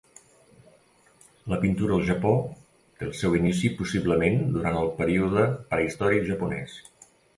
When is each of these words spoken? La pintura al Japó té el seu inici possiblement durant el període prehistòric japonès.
La 1.51 1.59
pintura 1.65 1.93
al 1.97 2.07
Japó 2.07 2.31
té 3.01 3.07
el 3.09 3.13
seu 3.19 3.37
inici 3.41 3.71
possiblement 3.83 4.41
durant 4.57 4.81
el 4.81 4.93
període 5.03 5.45
prehistòric 5.75 6.27
japonès. 6.33 6.81